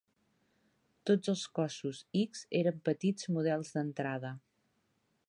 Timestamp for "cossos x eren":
1.59-2.81